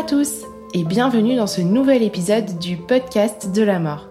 [0.00, 4.08] À tous et bienvenue dans ce nouvel épisode du podcast de la mort.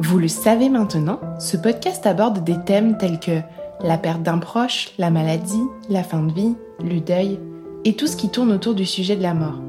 [0.00, 3.38] Vous le savez maintenant, ce podcast aborde des thèmes tels que
[3.84, 7.38] la perte d'un proche, la maladie, la fin de vie, le deuil
[7.84, 9.60] et tout ce qui tourne autour du sujet de la mort.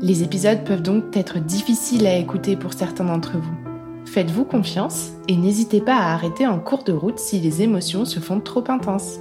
[0.00, 4.06] Les épisodes peuvent donc être difficiles à écouter pour certains d'entre vous.
[4.06, 8.18] Faites-vous confiance et n'hésitez pas à arrêter en cours de route si les émotions se
[8.18, 9.20] font trop intenses.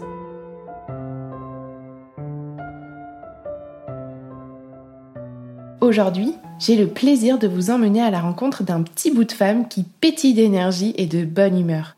[5.81, 9.69] Aujourd'hui, j'ai le plaisir de vous emmener à la rencontre d'un petit bout de femme
[9.69, 11.95] qui pétille d'énergie et de bonne humeur.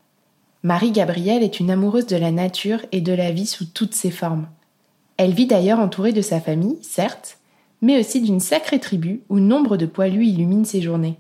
[0.61, 4.47] Marie-Gabrielle est une amoureuse de la nature et de la vie sous toutes ses formes.
[5.17, 7.39] Elle vit d'ailleurs entourée de sa famille, certes,
[7.81, 11.17] mais aussi d'une sacrée tribu où nombre de poilus illuminent ses journées.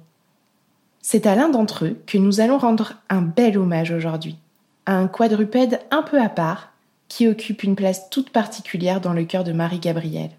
[1.01, 4.37] C'est à l'un d'entre eux que nous allons rendre un bel hommage aujourd'hui,
[4.85, 6.73] à un quadrupède un peu à part
[7.07, 10.31] qui occupe une place toute particulière dans le cœur de Marie-Gabrielle.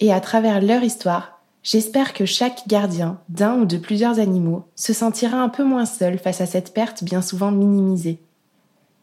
[0.00, 1.33] Et à travers leur histoire,
[1.64, 6.18] J'espère que chaque gardien d'un ou de plusieurs animaux se sentira un peu moins seul
[6.18, 8.20] face à cette perte bien souvent minimisée.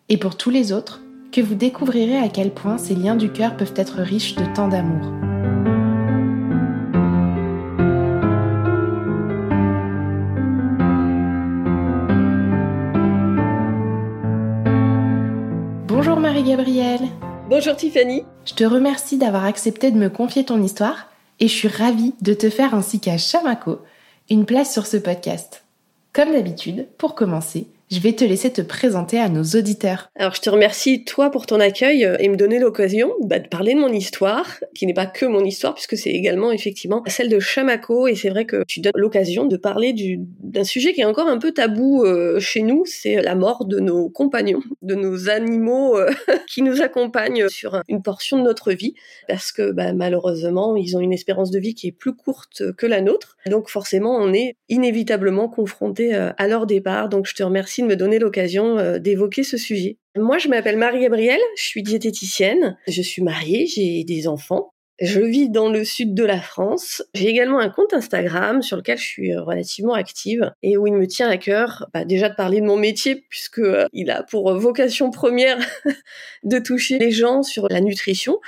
[0.09, 1.01] Et pour tous les autres,
[1.31, 4.67] que vous découvrirez à quel point ces liens du cœur peuvent être riches de tant
[4.67, 5.11] d'amour.
[15.87, 17.07] Bonjour Marie-Gabrielle.
[17.49, 18.23] Bonjour Tiffany.
[18.45, 21.07] Je te remercie d'avoir accepté de me confier ton histoire
[21.41, 23.79] et je suis ravie de te faire ainsi qu'à Chamako
[24.29, 25.65] une place sur ce podcast.
[26.13, 30.11] Comme d'habitude, pour commencer, je vais te laisser te présenter à nos auditeurs.
[30.15, 33.49] Alors je te remercie toi pour ton accueil euh, et me donner l'occasion bah, de
[33.49, 37.27] parler de mon histoire, qui n'est pas que mon histoire puisque c'est également effectivement celle
[37.27, 41.05] de Chamako et c'est vrai que tu donnes l'occasion de parler d'un sujet qui est
[41.05, 45.29] encore un peu tabou euh, chez nous, c'est la mort de nos compagnons, de nos
[45.29, 46.09] animaux euh,
[46.47, 48.93] qui nous accompagnent sur une portion de notre vie
[49.27, 52.85] parce que bah, malheureusement ils ont une espérance de vie qui est plus courte que
[52.85, 57.09] la nôtre, donc forcément on est inévitablement confronté à leur départ.
[57.09, 59.97] Donc je te remercie de me donner l'occasion euh, d'évoquer ce sujet.
[60.17, 64.70] Moi, je m'appelle Marie-Gabrielle, je suis diététicienne, je suis mariée, j'ai des enfants.
[65.01, 67.01] Je vis dans le sud de la France.
[67.15, 70.93] J'ai également un compte Instagram sur lequel je suis euh, relativement active et où il
[70.93, 74.21] me tient à cœur bah, déjà de parler de mon métier puisque euh, il a
[74.21, 75.57] pour vocation première
[76.43, 78.39] de toucher les gens sur la nutrition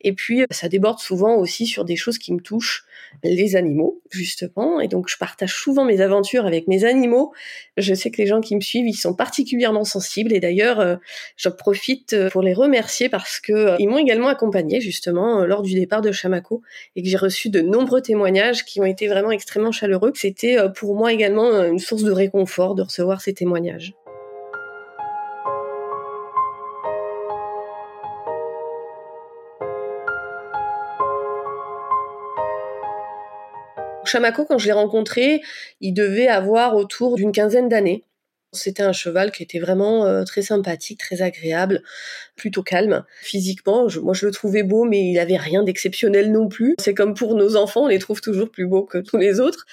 [0.00, 2.86] et puis ça déborde souvent aussi sur des choses qui me touchent
[3.22, 4.80] les animaux, justement.
[4.80, 7.32] Et donc, je partage souvent mes aventures avec mes animaux.
[7.76, 10.32] Je sais que les gens qui me suivent, ils sont particulièrement sensibles.
[10.32, 10.96] Et d'ailleurs, euh,
[11.36, 15.62] j'en profite euh, pour les remercier parce que euh, ils m'ont également accompagné, justement, lors
[15.62, 16.62] du départ de Chamako
[16.96, 20.12] et que j'ai reçu de nombreux témoignages qui ont été vraiment extrêmement chaleureux.
[20.14, 23.94] C'était pour moi également une source de réconfort de recevoir ces témoignages.
[34.10, 35.40] Chamako, quand je l'ai rencontré,
[35.80, 38.04] il devait avoir autour d'une quinzaine d'années.
[38.52, 41.82] C'était un cheval qui était vraiment euh, très sympathique, très agréable,
[42.34, 43.04] plutôt calme.
[43.22, 46.74] Physiquement, moi je le trouvais beau, mais il avait rien d'exceptionnel non plus.
[46.80, 49.66] C'est comme pour nos enfants, on les trouve toujours plus beaux que tous les autres.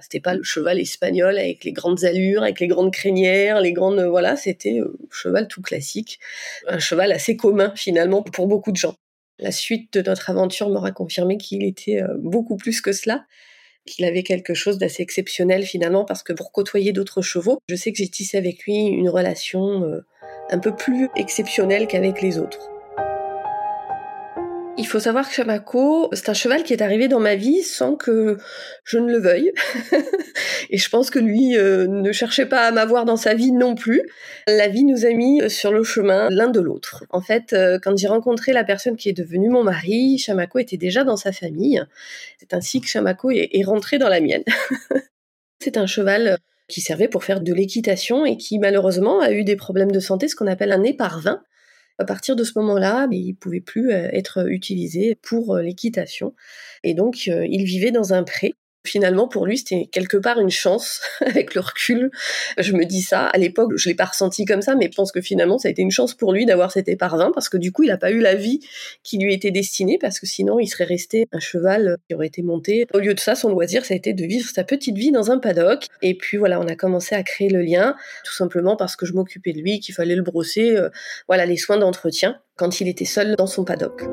[0.00, 4.00] C'était pas le cheval espagnol avec les grandes allures, avec les grandes crinières, les grandes
[4.00, 6.18] voilà, c'était un euh, cheval tout classique,
[6.66, 8.96] un cheval assez commun finalement pour beaucoup de gens.
[9.38, 13.24] La suite de notre aventure m'aura confirmé qu'il était euh, beaucoup plus que cela
[13.86, 17.92] qu'il avait quelque chose d'assez exceptionnel finalement parce que pour côtoyer d'autres chevaux, je sais
[17.92, 20.06] que j'ai tissé avec lui une relation euh,
[20.50, 22.70] un peu plus exceptionnelle qu'avec les autres.
[24.76, 27.94] Il faut savoir que Chamako, c'est un cheval qui est arrivé dans ma vie sans
[27.94, 28.38] que
[28.82, 29.52] je ne le veuille.
[30.70, 33.76] et je pense que lui euh, ne cherchait pas à m'avoir dans sa vie non
[33.76, 34.02] plus.
[34.48, 37.04] La vie nous a mis sur le chemin l'un de l'autre.
[37.10, 40.76] En fait, euh, quand j'ai rencontré la personne qui est devenue mon mari, Chamako était
[40.76, 41.80] déjà dans sa famille.
[42.40, 44.44] C'est ainsi que Chamako est, est rentré dans la mienne.
[45.60, 46.38] c'est un cheval
[46.68, 50.26] qui servait pour faire de l'équitation et qui malheureusement a eu des problèmes de santé,
[50.26, 51.42] ce qu'on appelle un éparvin.
[51.98, 56.34] À partir de ce moment-là, il ne pouvait plus euh, être utilisé pour euh, l'équitation.
[56.82, 58.54] Et donc, euh, il vivait dans un pré
[58.86, 62.10] finalement pour lui c'était quelque part une chance avec le recul.
[62.58, 65.12] Je me dis ça à l'époque je l'ai pas ressenti comme ça mais je pense
[65.12, 67.72] que finalement ça a été une chance pour lui d'avoir cet éparvin parce que du
[67.72, 68.60] coup il n'a pas eu la vie
[69.02, 72.42] qui lui était destinée parce que sinon il serait resté un cheval qui aurait été
[72.42, 72.86] monté.
[72.92, 75.30] Au lieu de ça son loisir ça a été de vivre sa petite vie dans
[75.30, 75.86] un paddock.
[76.02, 79.12] Et puis voilà on a commencé à créer le lien tout simplement parce que je
[79.12, 80.90] m'occupais de lui qu'il fallait le brosser euh,
[81.28, 84.04] voilà les soins d'entretien quand il était seul dans son paddock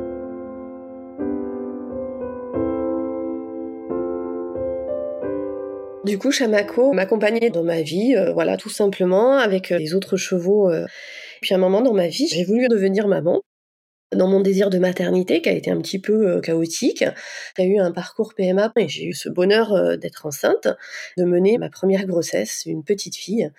[6.04, 10.18] Du coup, Chamako m'accompagnait dans ma vie, euh, voilà, tout simplement, avec euh, les autres
[10.18, 10.68] chevaux.
[10.72, 10.88] Euh.
[11.42, 13.42] Puis à un moment dans ma vie, j'ai voulu devenir maman.
[14.12, 17.06] Dans mon désir de maternité, qui a été un petit peu chaotique,
[17.58, 20.68] j'ai eu un parcours PMA et j'ai eu ce bonheur d'être enceinte,
[21.18, 23.50] de mener ma première grossesse, une petite fille.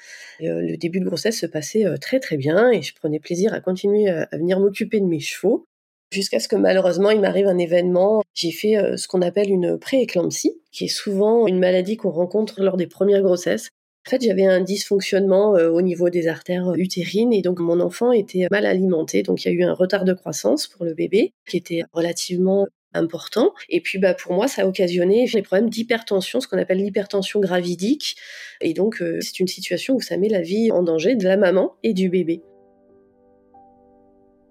[0.40, 4.10] le début de grossesse se passait très très bien et je prenais plaisir à continuer
[4.10, 5.66] à venir m'occuper de mes chevaux
[6.12, 8.22] jusqu'à ce que malheureusement il m'arrive un événement.
[8.34, 12.62] J'ai fait euh, ce qu'on appelle une prééclampsie, qui est souvent une maladie qu'on rencontre
[12.62, 13.70] lors des premières grossesses.
[14.06, 18.12] En fait, j'avais un dysfonctionnement euh, au niveau des artères utérines et donc mon enfant
[18.12, 19.22] était mal alimenté.
[19.22, 22.66] Donc il y a eu un retard de croissance pour le bébé qui était relativement
[22.94, 23.54] important.
[23.68, 27.40] Et puis bah pour moi, ça a occasionné des problèmes d'hypertension, ce qu'on appelle l'hypertension
[27.40, 28.16] gravidique.
[28.60, 31.36] Et donc euh, c'est une situation où ça met la vie en danger de la
[31.36, 32.42] maman et du bébé.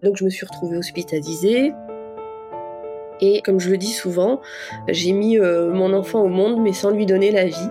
[0.04, 1.74] Donc je me suis retrouvée hospitalisée.
[3.24, 4.42] Et comme je le dis souvent,
[4.88, 7.70] j'ai mis euh, mon enfant au monde mais sans lui donner la vie,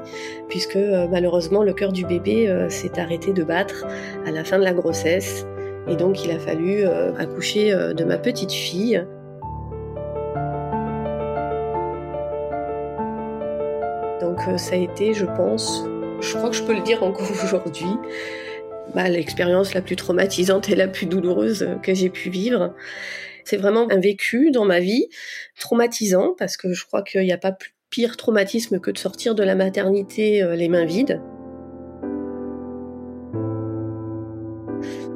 [0.49, 3.85] puisque euh, malheureusement le cœur du bébé euh, s'est arrêté de battre
[4.27, 5.45] à la fin de la grossesse.
[5.89, 6.85] Et donc il a fallu
[7.19, 9.05] accoucher de ma petite fille.
[14.21, 15.85] Donc ça a été, je pense,
[16.21, 17.97] je crois que je peux le dire encore aujourd'hui,
[18.95, 22.75] bah, l'expérience la plus traumatisante et la plus douloureuse que j'ai pu vivre.
[23.45, 25.09] C'est vraiment un vécu dans ma vie
[25.59, 27.57] traumatisant parce que je crois qu'il n'y a pas
[27.91, 31.21] pire traumatisme que de sortir de la maternité euh, les mains vides.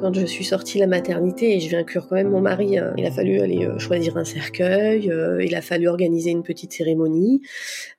[0.01, 2.77] Quand je suis sortie de la maternité et je viens inclure quand même mon mari,
[2.77, 5.09] euh, il a fallu aller euh, choisir un cercueil,
[5.41, 7.41] il a fallu organiser une petite cérémonie.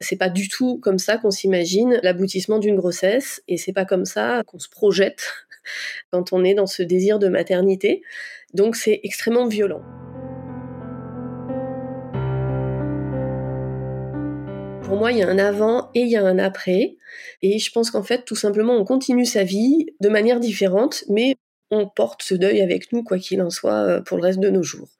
[0.00, 4.04] C'est pas du tout comme ça qu'on s'imagine l'aboutissement d'une grossesse et c'est pas comme
[4.04, 5.45] ça qu'on se projette
[6.10, 8.02] quand on est dans ce désir de maternité.
[8.54, 9.82] Donc c'est extrêmement violent.
[14.82, 16.96] Pour moi, il y a un avant et il y a un après.
[17.42, 21.34] Et je pense qu'en fait, tout simplement, on continue sa vie de manière différente, mais
[21.72, 24.48] on porte ce deuil avec nous, quoi qu'il en soit, euh, pour le reste de
[24.48, 24.90] nos jours.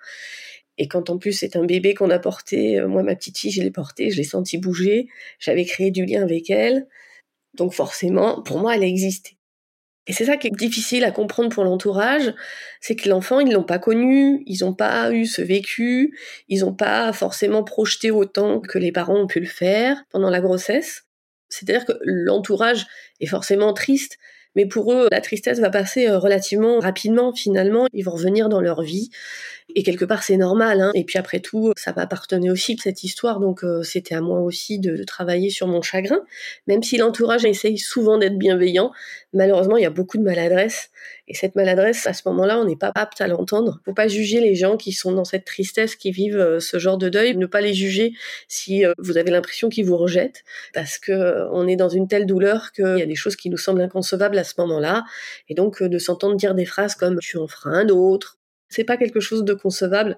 [0.79, 3.51] Et quand en plus c'est un bébé qu'on a porté, euh, moi ma petite fille,
[3.51, 5.09] je l'ai portée, je l'ai senti bouger,
[5.39, 6.87] j'avais créé du lien avec elle.
[7.55, 9.36] Donc forcément, pour moi, elle a existé.
[10.06, 12.32] Et c'est ça qui est difficile à comprendre pour l'entourage,
[12.81, 16.17] c'est que l'enfant, ils l'ont pas connu, ils n'ont pas eu ce vécu,
[16.49, 20.41] ils n'ont pas forcément projeté autant que les parents ont pu le faire pendant la
[20.41, 21.05] grossesse.
[21.49, 22.87] C'est-à-dire que l'entourage
[23.20, 24.19] est forcément triste,
[24.56, 28.61] mais pour eux, la tristesse va passer euh, relativement rapidement finalement, ils vont revenir dans
[28.61, 29.11] leur vie.
[29.75, 30.81] Et quelque part, c'est normal.
[30.81, 30.93] Hein.
[30.95, 34.79] Et puis après tout, ça m'appartenait aussi cette histoire, donc euh, c'était à moi aussi
[34.79, 36.21] de, travailler sur mon chagrin.
[36.67, 38.93] Même si l'entourage essaye souvent d'être bienveillant,
[39.33, 40.90] malheureusement, il y a beaucoup de maladresse.
[41.29, 43.81] Et cette maladresse, à ce moment-là, on n'est pas apte à l'entendre.
[43.85, 46.97] Faut pas juger les gens qui sont dans cette tristesse, qui vivent euh, ce genre
[46.97, 47.37] de deuil.
[47.37, 48.12] Ne pas les juger
[48.47, 52.26] si euh, vous avez l'impression qu'ils vous rejettent, parce que on est dans une telle
[52.26, 55.05] douleur qu'il y a des choses qui nous semblent inconcevables à ce moment-là.
[55.49, 58.36] Et donc de s'entendre dire des phrases comme tu en feras un autre,
[58.68, 60.16] c'est pas quelque chose de concevable.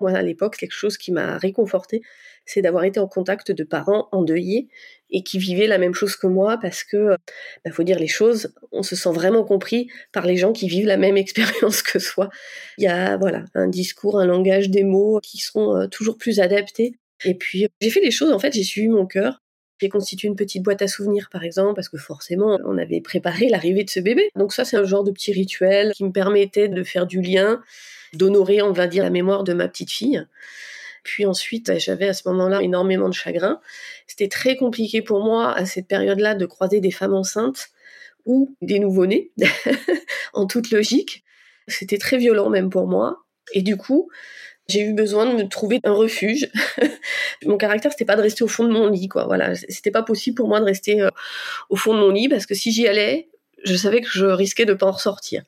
[0.00, 2.02] Moi, à l'époque, quelque chose qui m'a réconfortée,
[2.44, 4.68] c'est d'avoir été en contact de parents endeuillés
[5.10, 7.16] et qui vivaient la même chose que moi parce que,
[7.64, 10.86] bah, faut dire les choses, on se sent vraiment compris par les gens qui vivent
[10.86, 12.28] la même expérience que soi.
[12.78, 16.40] Il y a, voilà, un discours, un langage, des mots qui sont euh, toujours plus
[16.40, 16.98] adaptés.
[17.24, 19.43] Et puis, j'ai fait les choses, en fait, j'ai suivi mon cœur.
[19.80, 23.48] J'ai constitué une petite boîte à souvenirs, par exemple, parce que forcément, on avait préparé
[23.48, 24.30] l'arrivée de ce bébé.
[24.36, 27.62] Donc ça, c'est un genre de petit rituel qui me permettait de faire du lien,
[28.12, 30.24] d'honorer, on va dire, la mémoire de ma petite fille.
[31.02, 33.60] Puis ensuite, j'avais à ce moment-là énormément de chagrin.
[34.06, 37.68] C'était très compliqué pour moi à cette période-là de croiser des femmes enceintes
[38.24, 39.30] ou des nouveau-nés,
[40.32, 41.24] en toute logique.
[41.68, 43.24] C'était très violent même pour moi.
[43.52, 44.08] Et du coup,
[44.68, 46.48] j'ai eu besoin de me trouver un refuge.
[47.44, 49.24] mon caractère, c'était pas de rester au fond de mon lit, quoi.
[49.26, 51.10] Voilà, c'était pas possible pour moi de rester euh,
[51.68, 53.28] au fond de mon lit parce que si j'y allais,
[53.64, 55.42] je savais que je risquais de pas en ressortir.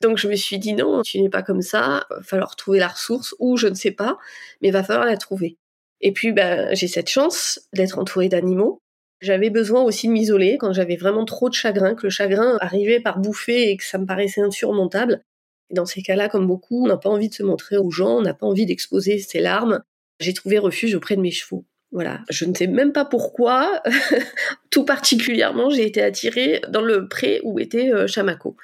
[0.00, 2.88] Donc je me suis dit non, tu n'es pas comme ça, va falloir trouver la
[2.88, 4.18] ressource ou je ne sais pas,
[4.62, 5.56] mais va falloir la trouver.
[6.00, 8.80] Et puis ben j'ai cette chance d'être entourée d'animaux.
[9.20, 13.00] J'avais besoin aussi de m'isoler quand j'avais vraiment trop de chagrin, que le chagrin arrivait
[13.00, 15.22] par bouffée et que ça me paraissait insurmontable.
[15.70, 18.22] Dans ces cas-là, comme beaucoup, on n'a pas envie de se montrer aux gens, on
[18.22, 19.82] n'a pas envie d'exposer ses larmes.
[20.20, 21.64] J'ai trouvé refuge auprès de mes chevaux.
[21.90, 23.82] Voilà, je ne sais même pas pourquoi,
[24.70, 28.58] tout particulièrement, j'ai été attirée dans le pré où était euh, Chamako.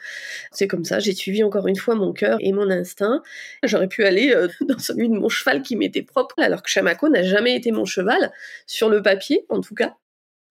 [0.52, 3.22] C'est comme ça, j'ai suivi encore une fois mon cœur et mon instinct.
[3.62, 7.08] J'aurais pu aller euh, dans celui de mon cheval qui m'était propre, alors que Chamako
[7.08, 8.30] n'a jamais été mon cheval,
[8.66, 9.94] sur le papier en tout cas.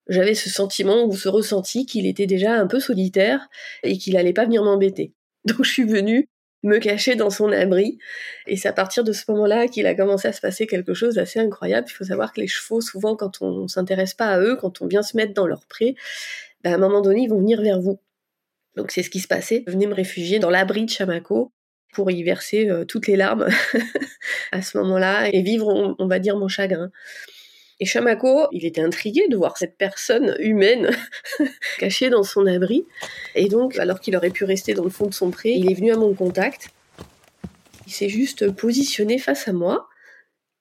[0.08, 3.48] J'avais ce sentiment ou ce ressenti qu'il était déjà un peu solitaire
[3.84, 5.14] et qu'il allait pas venir m'embêter.
[5.44, 6.28] Donc je suis venue
[6.64, 7.98] me cacher dans son abri.
[8.46, 11.14] Et c'est à partir de ce moment-là qu'il a commencé à se passer quelque chose
[11.14, 11.86] d'assez incroyable.
[11.88, 14.86] Il faut savoir que les chevaux, souvent, quand on s'intéresse pas à eux, quand on
[14.86, 15.94] vient se mettre dans leur pré,
[16.62, 18.00] ben, à un moment donné, ils vont venir vers vous.
[18.76, 19.62] Donc c'est ce qui se passait.
[19.66, 21.52] Je venais me réfugier dans l'abri de Chamako
[21.92, 23.46] pour y verser euh, toutes les larmes
[24.52, 26.90] à ce moment-là et vivre, on va dire, mon chagrin.
[27.80, 30.90] Et Chamako, il était intrigué de voir cette personne humaine
[31.78, 32.86] cachée dans son abri.
[33.34, 35.74] Et donc, alors qu'il aurait pu rester dans le fond de son pré, il est
[35.74, 36.68] venu à mon contact.
[37.86, 39.88] Il s'est juste positionné face à moi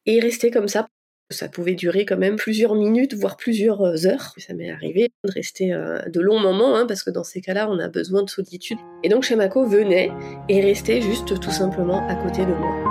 [0.06, 0.88] et resté comme ça.
[1.30, 4.34] Ça pouvait durer quand même plusieurs minutes, voire plusieurs euh, heures.
[4.38, 7.70] Ça m'est arrivé de rester euh, de longs moments, hein, parce que dans ces cas-là,
[7.70, 8.78] on a besoin de solitude.
[9.04, 10.12] Et donc Chamako venait
[10.50, 12.83] et restait juste tout simplement à côté de moi.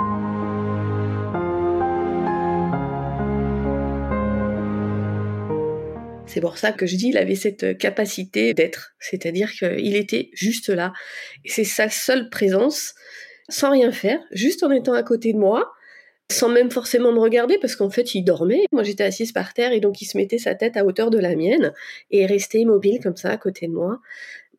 [6.33, 10.69] C'est pour ça que je dis, il avait cette capacité d'être, c'est-à-dire qu'il était juste
[10.69, 10.91] là.
[11.45, 12.95] Et c'est sa seule présence,
[13.49, 15.71] sans rien faire, juste en étant à côté de moi,
[16.31, 18.63] sans même forcément me regarder, parce qu'en fait, il dormait.
[18.71, 21.19] Moi, j'étais assise par terre, et donc il se mettait sa tête à hauteur de
[21.19, 21.71] la mienne,
[22.09, 23.99] et restait immobile comme ça à côté de moi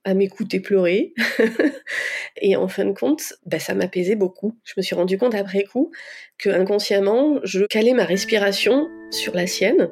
[0.05, 1.15] à m'écouter pleurer.
[2.41, 4.57] et en fin de compte, bah, ça m'apaisait beaucoup.
[4.65, 5.91] Je me suis rendu compte après coup
[6.39, 9.91] que inconsciemment, je calais ma respiration sur la sienne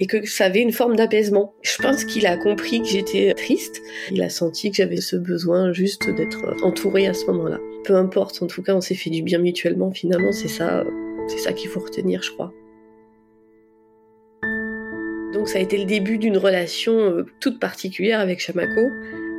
[0.00, 1.54] et que ça avait une forme d'apaisement.
[1.62, 3.82] Je pense qu'il a compris que j'étais triste.
[4.10, 7.58] Il a senti que j'avais ce besoin juste d'être entourée à ce moment-là.
[7.84, 9.92] Peu importe, en tout cas, on s'est fait du bien mutuellement.
[9.92, 10.84] Finalement, c'est ça,
[11.28, 12.52] c'est ça qu'il faut retenir, je crois.
[15.34, 18.88] Donc ça a été le début d'une relation euh, toute particulière avec Chamako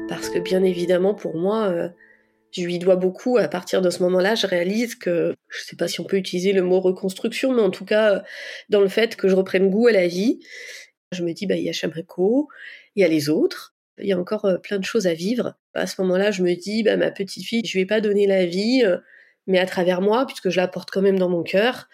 [0.07, 1.89] parce que bien évidemment pour moi, euh,
[2.51, 3.37] je lui dois beaucoup.
[3.37, 6.17] À partir de ce moment-là, je réalise que, je ne sais pas si on peut
[6.17, 8.23] utiliser le mot reconstruction, mais en tout cas,
[8.69, 10.39] dans le fait que je reprenne goût à la vie,
[11.11, 12.47] je me dis, bah, il y a Chamrico,
[12.95, 15.55] il y a les autres, il y a encore euh, plein de choses à vivre.
[15.73, 18.27] À ce moment-là, je me dis, bah, ma petite fille, je lui ai pas donné
[18.27, 18.97] la vie, euh,
[19.47, 21.87] mais à travers moi, puisque je la porte quand même dans mon cœur,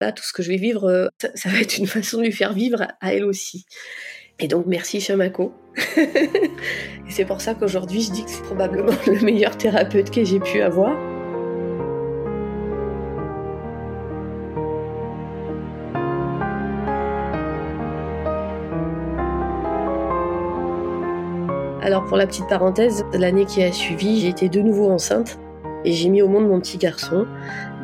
[0.00, 2.52] là, tout ce que je vais vivre, ça va être une façon de lui faire
[2.52, 3.66] vivre à elle aussi.
[4.40, 5.52] Et donc merci Chamako.
[5.96, 6.00] et
[7.08, 10.60] c'est pour ça qu'aujourd'hui je dis que c'est probablement le meilleur thérapeute que j'ai pu
[10.60, 10.92] avoir.
[21.80, 25.38] Alors pour la petite parenthèse, l'année qui a suivi, j'ai été de nouveau enceinte
[25.84, 27.26] et j'ai mis au monde mon petit garçon.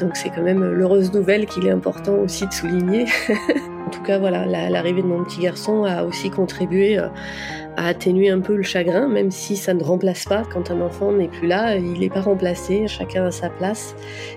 [0.00, 3.06] Donc c'est quand même l'heureuse nouvelle qu'il est important aussi de souligner.
[3.86, 7.08] en tout cas, voilà, l'arrivée de mon petit garçon a aussi contribué euh,
[7.76, 10.42] à atténuer un peu le chagrin, même si ça ne remplace pas.
[10.52, 13.96] Quand un enfant n'est plus là, il n'est pas remplacé, chacun a sa place.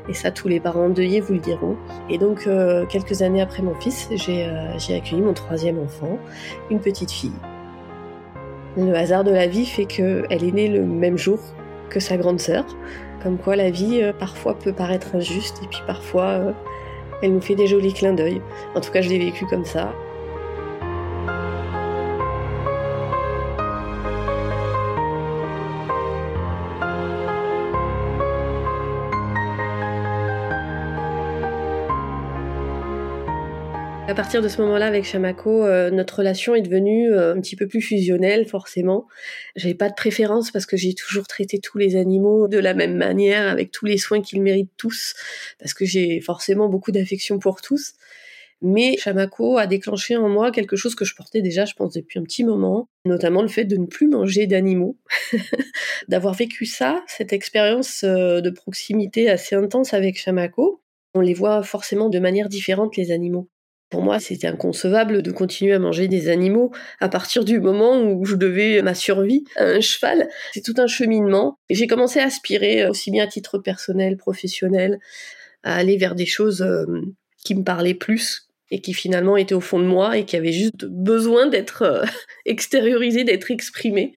[0.10, 1.76] Et ça, tous les parents endeuillés vous le diront.
[2.10, 6.18] Et donc, euh, quelques années après mon fils, euh, j'ai accueilli mon troisième enfant,
[6.72, 7.34] une petite fille.
[8.76, 11.40] Le hasard de la vie fait qu'elle est née le même jour
[11.90, 12.66] que sa grande sœur.
[13.22, 16.54] Comme quoi la vie parfois peut paraître injuste et puis parfois
[17.24, 18.42] elle nous fait des jolis clins d'œil.
[18.76, 19.94] En tout cas, je l'ai vécu comme ça.
[34.14, 37.56] À partir de ce moment-là, avec Chamako, euh, notre relation est devenue euh, un petit
[37.56, 39.08] peu plus fusionnelle, forcément.
[39.56, 42.96] J'avais pas de préférence parce que j'ai toujours traité tous les animaux de la même
[42.96, 45.16] manière, avec tous les soins qu'ils méritent tous,
[45.58, 47.94] parce que j'ai forcément beaucoup d'affection pour tous.
[48.62, 52.20] Mais Chamako a déclenché en moi quelque chose que je portais déjà, je pense, depuis
[52.20, 54.96] un petit moment, notamment le fait de ne plus manger d'animaux.
[56.08, 60.84] D'avoir vécu ça, cette expérience euh, de proximité assez intense avec Chamako,
[61.16, 63.50] on les voit forcément de manière différente, les animaux.
[63.94, 68.26] Pour moi, c'était inconcevable de continuer à manger des animaux à partir du moment où
[68.26, 70.30] je devais ma survie à un cheval.
[70.52, 71.60] C'est tout un cheminement.
[71.70, 74.98] J'ai commencé à aspirer, aussi bien à titre personnel, professionnel,
[75.62, 76.66] à aller vers des choses
[77.46, 80.52] qui me parlaient plus et qui finalement étaient au fond de moi et qui avaient
[80.52, 82.04] juste besoin d'être
[82.48, 84.16] extériorisées, d'être exprimées.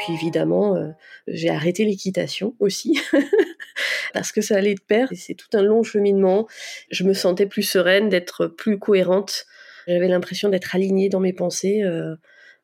[0.00, 0.88] Puis évidemment, euh,
[1.26, 2.98] j'ai arrêté l'équitation aussi,
[4.14, 5.10] parce que ça allait de pair.
[5.14, 6.48] C'est tout un long cheminement.
[6.90, 9.44] Je me sentais plus sereine, d'être plus cohérente.
[9.86, 12.16] J'avais l'impression d'être alignée dans mes pensées, euh,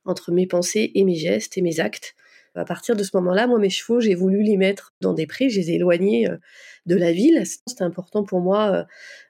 [0.07, 2.15] entre mes pensées et mes gestes et mes actes.
[2.55, 5.51] À partir de ce moment-là, moi, mes chevaux, j'ai voulu les mettre dans des prés,
[5.51, 6.39] je les ai éloignés euh,
[6.87, 7.43] de la ville.
[7.45, 8.87] C'était important pour moi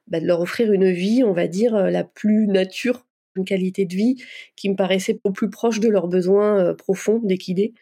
[0.06, 3.05] bah, de leur offrir une vie, on va dire, la plus nature
[3.36, 4.16] une qualité de vie
[4.56, 7.74] qui me paraissait au plus proche de leurs besoins euh, profonds d'équidés.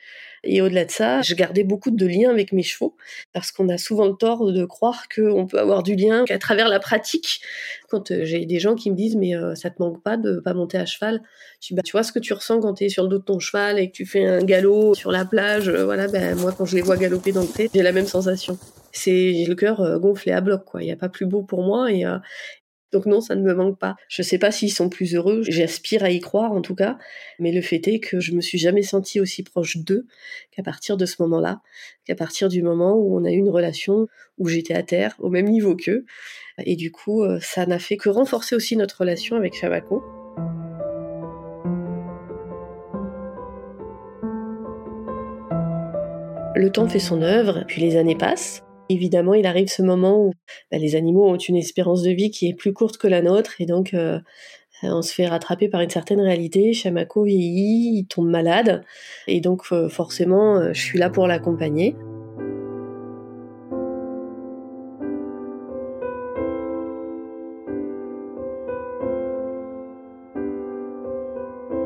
[0.46, 2.96] Et au-delà de ça, je gardais beaucoup de liens avec mes chevaux
[3.32, 6.68] parce qu'on a souvent le tort de croire qu'on peut avoir du lien qu'à travers
[6.68, 7.40] la pratique.
[7.88, 10.40] Quand euh, j'ai des gens qui me disent mais euh, ça te manque pas de
[10.40, 11.22] pas monter à cheval,
[11.60, 13.18] je dis bah tu vois ce que tu ressens quand tu es sur le dos
[13.18, 16.52] de ton cheval et que tu fais un galop sur la plage, voilà ben moi
[16.52, 18.58] quand je les vois galoper dans le pré, j'ai la même sensation.
[18.92, 20.82] C'est le cœur gonflé à bloc quoi.
[20.82, 22.04] Il y a pas plus beau pour moi et
[22.94, 23.96] donc non, ça ne me manque pas.
[24.06, 26.96] Je ne sais pas s'ils sont plus heureux, j'aspire à y croire en tout cas,
[27.40, 30.06] mais le fait est que je me suis jamais sentie aussi proche d'eux
[30.52, 31.60] qu'à partir de ce moment-là,
[32.04, 34.06] qu'à partir du moment où on a eu une relation
[34.38, 36.04] où j'étais à terre, au même niveau qu'eux.
[36.64, 40.04] Et du coup, euh, ça n'a fait que renforcer aussi notre relation avec Shabako.
[46.54, 48.62] Le temps fait son œuvre, puis les années passent.
[48.94, 50.30] Évidemment, il arrive ce moment où
[50.70, 53.60] bah, les animaux ont une espérance de vie qui est plus courte que la nôtre
[53.60, 54.20] et donc euh,
[54.84, 56.72] on se fait rattraper par une certaine réalité.
[56.72, 58.84] Chamako vieillit, il tombe malade
[59.26, 61.96] et donc euh, forcément, euh, je suis là pour l'accompagner.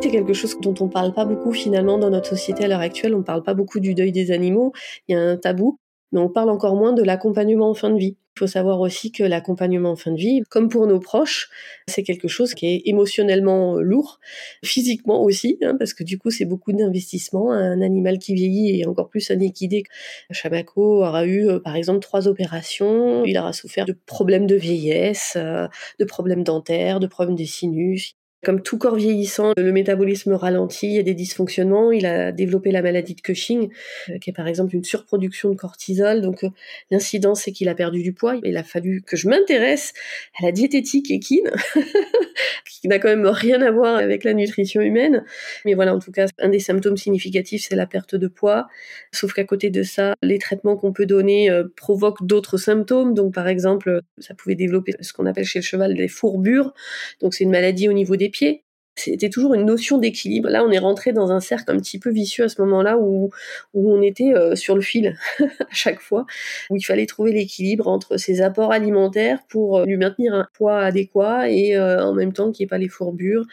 [0.02, 3.14] C'est quelque chose dont on parle pas beaucoup finalement dans notre société à l'heure actuelle.
[3.14, 4.74] On parle pas beaucoup du deuil des animaux.
[5.08, 5.78] Il y a un tabou
[6.12, 8.16] mais on parle encore moins de l'accompagnement en fin de vie.
[8.36, 11.50] Il faut savoir aussi que l'accompagnement en fin de vie, comme pour nos proches,
[11.88, 14.20] c'est quelque chose qui est émotionnellement lourd,
[14.64, 17.50] physiquement aussi, hein, parce que du coup c'est beaucoup d'investissement.
[17.50, 19.82] Un animal qui vieillit et encore plus un équidé.
[20.30, 25.66] Chamako aura eu par exemple trois opérations, il aura souffert de problèmes de vieillesse, euh,
[25.98, 28.14] de problèmes dentaires, de problèmes des sinus.
[28.44, 31.90] Comme tout corps vieillissant, le métabolisme ralentit, il y a des dysfonctionnements.
[31.90, 33.68] Il a développé la maladie de Cushing,
[34.10, 36.20] euh, qui est par exemple une surproduction de cortisol.
[36.20, 36.50] Donc euh,
[36.92, 38.36] l'incidence, c'est qu'il a perdu du poids.
[38.44, 39.92] Il a fallu que je m'intéresse
[40.40, 41.50] à la diététique équine,
[42.80, 45.24] qui n'a quand même rien à voir avec la nutrition humaine.
[45.64, 48.68] Mais voilà, en tout cas, un des symptômes significatifs, c'est la perte de poids.
[49.10, 53.14] Sauf qu'à côté de ça, les traitements qu'on peut donner euh, provoquent d'autres symptômes.
[53.14, 56.72] Donc par exemple, ça pouvait développer ce qu'on appelle chez le cheval des fourbures.
[57.20, 58.64] Donc c'est une maladie au niveau des pieds.
[58.98, 60.48] C'était toujours une notion d'équilibre.
[60.48, 63.30] Là, on est rentré dans un cercle un petit peu vicieux à ce moment-là où,
[63.72, 66.26] où on était euh, sur le fil à chaque fois,
[66.68, 70.80] où il fallait trouver l'équilibre entre ses apports alimentaires pour euh, lui maintenir un poids
[70.80, 73.44] adéquat et euh, en même temps qu'il n'y ait pas les fourbures.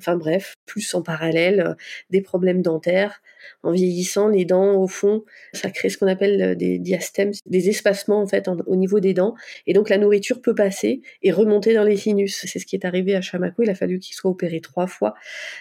[0.00, 1.76] Enfin bref, plus en parallèle,
[2.10, 3.22] des problèmes dentaires,
[3.62, 7.68] en vieillissant, les dents, au fond, ça crée ce qu'on appelle euh, des diastèmes, des
[7.68, 9.34] espacements en fait au niveau des dents.
[9.66, 12.44] Et donc la nourriture peut passer et remonter dans les sinus.
[12.46, 13.62] C'est ce qui est arrivé à Chamako.
[13.62, 15.14] Il a fallu qu'il soit opéré trois fois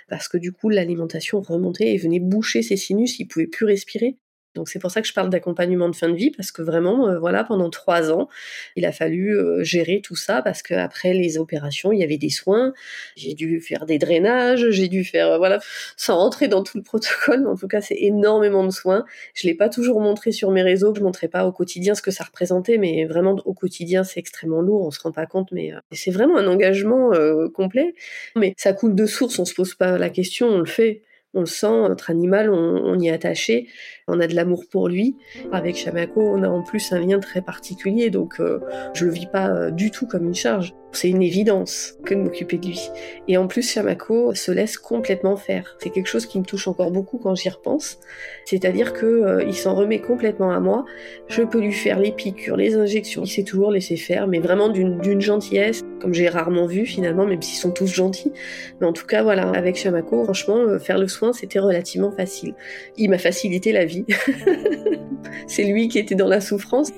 [0.10, 3.20] parce que du coup l'alimentation remontait et venait boucher ses sinus.
[3.20, 4.18] Il pouvait plus respirer.
[4.58, 7.08] Donc c'est pour ça que je parle d'accompagnement de fin de vie parce que vraiment,
[7.08, 8.28] euh, voilà, pendant trois ans,
[8.76, 12.30] il a fallu euh, gérer tout ça parce qu'après les opérations, il y avait des
[12.30, 12.74] soins.
[13.16, 15.60] J'ai dû faire des drainages, j'ai dû faire, euh, voilà,
[15.96, 17.42] sans rentrer dans tout le protocole.
[17.42, 19.06] Mais en tout cas, c'est énormément de soins.
[19.36, 22.12] Je l'ai pas toujours montré sur mes réseaux, je montrais pas au quotidien ce que
[22.12, 24.88] ça représentait, mais vraiment au quotidien, c'est extrêmement lourd.
[24.88, 27.12] On se rend pas compte, mais c'est vraiment un engagement
[27.54, 27.94] complet.
[28.36, 31.04] Mais ça coule de source, on se pose pas la question, on le fait
[31.38, 33.68] on le sent, notre animal, on, y est attaché,
[34.08, 35.18] on a de l'amour pour lui.
[35.52, 38.60] Avec Chamako, on a en plus un lien très particulier, donc euh,
[38.94, 40.74] je le vis pas euh, du tout comme une charge.
[40.94, 42.90] C'est une évidence que de m'occuper de lui.
[43.28, 45.78] Et en plus, Chamako se laisse complètement faire.
[45.80, 48.00] C'est quelque chose qui me touche encore beaucoup quand j'y repense.
[48.46, 50.86] C'est-à-dire que euh, il s'en remet complètement à moi.
[51.28, 53.24] Je peux lui faire les piqûres, les injections.
[53.24, 57.42] Il s'est toujours laissé faire, mais vraiment d'une gentillesse, comme j'ai rarement vu finalement, même
[57.42, 58.32] s'ils sont tous gentils.
[58.80, 62.56] Mais en tout cas, voilà, avec Chamako, franchement, euh, faire le soin, c'était relativement facile.
[62.98, 63.97] Il m'a facilité la vie.
[65.48, 66.92] c'est lui qui était dans la souffrance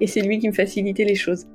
[0.00, 1.46] et c'est lui qui me facilitait les choses.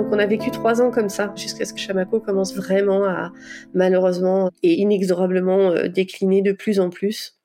[0.00, 3.32] Donc on a vécu trois ans comme ça, jusqu'à ce que Chamako commence vraiment à,
[3.74, 7.38] malheureusement et inexorablement, euh, décliner de plus en plus.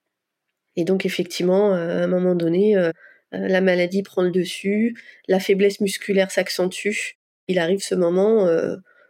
[0.77, 2.91] Et donc effectivement, euh, à un moment donné, euh,
[3.31, 4.95] la maladie prend le dessus,
[5.27, 7.17] la faiblesse musculaire s'accentue.
[7.47, 8.47] Il arrive ce moment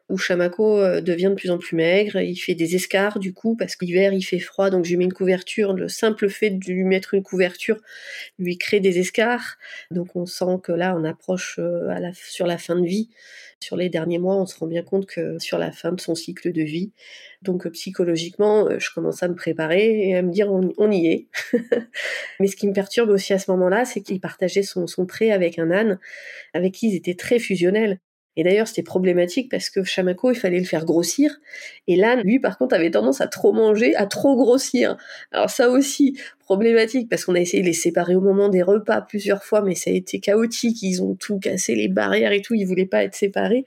[0.07, 3.55] où Chamako euh, devient de plus en plus maigre, il fait des escarres du coup
[3.55, 6.65] parce qu'hiver il fait froid donc je lui mets une couverture, le simple fait de
[6.65, 7.77] lui mettre une couverture
[8.37, 9.57] lui crée des escarres.
[9.91, 13.09] Donc on sent que là on approche euh, à la, sur la fin de vie.
[13.61, 16.13] Sur les derniers mois, on se rend bien compte que sur la fin de son
[16.13, 16.91] cycle de vie.
[17.41, 21.27] Donc psychologiquement, je commence à me préparer et à me dire on, y est.
[22.39, 25.31] Mais ce qui me perturbe aussi à ce moment-là, c'est qu'il partageait son, son pré
[25.31, 25.99] avec un âne
[26.53, 27.99] avec qui ils étaient très fusionnels.
[28.37, 31.39] Et d'ailleurs, c'était problématique parce que Chamako, il fallait le faire grossir.
[31.87, 34.97] Et l'âne, lui, par contre, avait tendance à trop manger, à trop grossir.
[35.31, 39.01] Alors ça aussi, problématique parce qu'on a essayé de les séparer au moment des repas
[39.01, 40.81] plusieurs fois, mais ça a été chaotique.
[40.83, 42.53] Ils ont tout cassé, les barrières et tout.
[42.53, 43.65] Ils voulaient pas être séparés.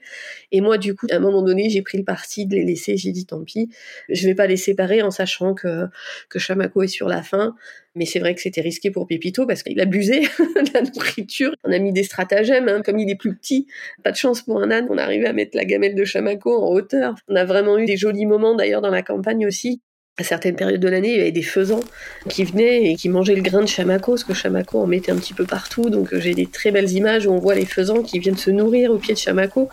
[0.51, 2.97] Et moi, du coup, à un moment donné, j'ai pris le parti de les laisser.
[2.97, 3.69] J'ai dit tant pis,
[4.07, 5.87] je vais pas les séparer en sachant que
[6.29, 7.55] que Chamako est sur la fin.
[7.99, 11.53] Mais c'est vrai que c'était risqué pour Pépito parce qu'il abusait de la nourriture.
[11.65, 13.67] On a mis des stratagèmes, hein, comme il est plus petit.
[14.03, 14.87] Pas de chance pour un âne.
[14.89, 17.15] On arrivait à mettre la gamelle de Chamako en hauteur.
[17.27, 19.81] On a vraiment eu des jolis moments d'ailleurs dans la campagne aussi
[20.17, 21.79] à certaines périodes de l'année, il y avait des faisans
[22.27, 25.17] qui venaient et qui mangeaient le grain de chamako, parce que chamako en mettait un
[25.17, 25.89] petit peu partout.
[25.89, 28.51] Donc euh, j'ai des très belles images où on voit les faisans qui viennent se
[28.51, 29.69] nourrir au pied de chamako.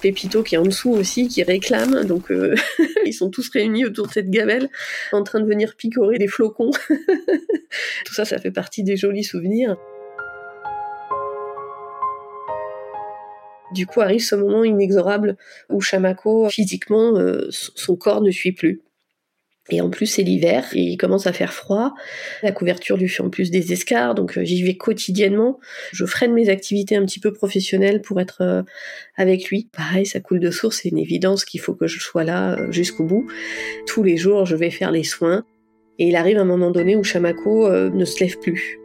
[0.00, 2.04] Pépito qui est en dessous aussi, qui réclame.
[2.04, 2.54] Donc euh,
[3.04, 4.70] ils sont tous réunis autour de cette gamelle,
[5.12, 6.70] en train de venir picorer des flocons.
[8.06, 9.76] Tout ça, ça fait partie des jolis souvenirs.
[13.72, 15.36] Du coup arrive ce moment inexorable
[15.68, 18.80] où Chamako, physiquement, euh, son corps ne suit plus.
[19.70, 21.94] Et en plus, c'est l'hiver et il commence à faire froid.
[22.42, 25.60] La couverture lui fait en plus des escarres, donc euh, j'y vais quotidiennement.
[25.92, 28.62] Je freine mes activités un petit peu professionnelles pour être euh,
[29.16, 29.68] avec lui.
[29.72, 32.72] Pareil, ça coule de source, c'est une évidence qu'il faut que je sois là euh,
[32.72, 33.26] jusqu'au bout.
[33.86, 35.44] Tous les jours, je vais faire les soins.
[35.98, 38.78] Et il arrive un moment donné où Chamako ne se lève plus.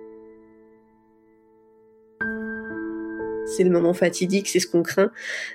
[3.45, 5.11] C'est le moment fatidique, c'est ce qu'on craint.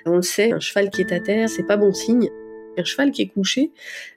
[0.07, 2.31] On le sait, un cheval qui est à terre, c'est pas bon signe.
[2.77, 3.71] Un cheval qui est couché,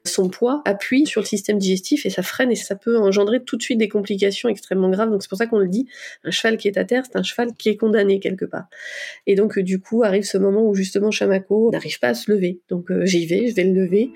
[0.04, 3.56] son poids appuie sur le système digestif et ça freine et ça peut engendrer tout
[3.56, 5.10] de suite des complications extrêmement graves.
[5.10, 5.86] Donc c'est pour ça qu'on le dit,
[6.24, 8.66] un cheval qui est à terre, c'est un cheval qui est condamné quelque part.
[9.26, 12.60] Et donc du coup arrive ce moment où justement Chamako n'arrive pas à se lever.
[12.68, 14.10] Donc euh, j'y vais, je vais le lever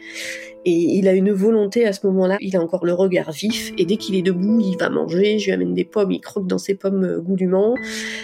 [0.69, 3.87] et il a une volonté à ce moment-là, il a encore le regard vif et
[3.87, 6.59] dès qu'il est debout, il va manger, je lui amène des pommes, il croque dans
[6.59, 7.75] ses pommes euh, goulûment.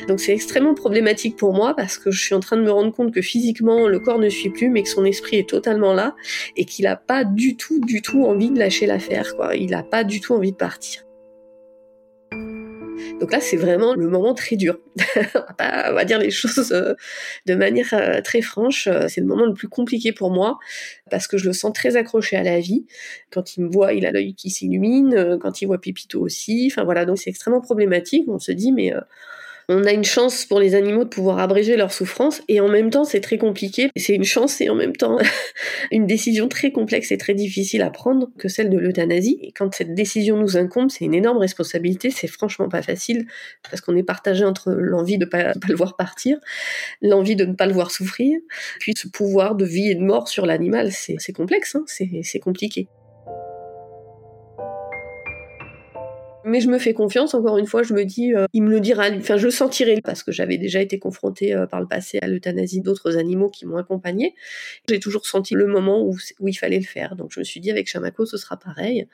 [0.08, 2.92] Donc c'est extrêmement problématique pour moi parce que je suis en train de me rendre
[2.92, 6.14] compte que physiquement le corps ne suit plus mais que son esprit est totalement là
[6.56, 9.56] et qu'il a pas du tout, du tout envie de lâcher l'affaire, quoi.
[9.56, 11.03] Il a pas du tout envie de partir.
[13.20, 14.78] Donc là, c'est vraiment le moment très dur.
[15.58, 16.94] on, va dire les choses euh,
[17.46, 18.86] de manière euh, très franche.
[18.86, 20.58] Euh, c'est le moment le plus compliqué pour moi
[21.10, 22.86] parce que je le sens très accroché à la vie.
[23.30, 25.38] Quand il me voit, il a l'œil qui s'illumine.
[25.40, 26.68] Quand il voit Pépito aussi.
[26.70, 28.24] Enfin voilà, donc c'est extrêmement problématique.
[28.28, 28.92] On se dit, mais
[29.68, 32.90] on a une chance pour les animaux de pouvoir abréger leur souffrance et en même
[32.90, 33.90] temps c'est très compliqué.
[33.96, 35.18] C'est une chance et en même temps
[35.90, 39.38] une décision très complexe et très difficile à prendre que celle de l'euthanasie.
[39.42, 43.26] Et quand cette décision nous incombe, c'est une énorme responsabilité, c'est franchement pas facile
[43.70, 46.38] parce qu'on est partagé entre l'envie de ne pas, pas le voir partir,
[47.02, 48.38] l'envie de ne pas le voir souffrir,
[48.80, 52.88] puis ce pouvoir de vie et de mort sur l'animal, c'est complexe, hein c'est compliqué.
[56.46, 58.80] Mais je me fais confiance, encore une fois, je me dis, euh, il me le
[58.80, 62.18] dira, enfin je le sentirai, parce que j'avais déjà été confrontée euh, par le passé
[62.20, 64.34] à l'euthanasie d'autres animaux qui m'ont accompagnée.
[64.86, 67.16] J'ai toujours senti le moment où, il fallait le faire.
[67.16, 69.06] Donc je me suis dit, avec Chamako, ce sera pareil.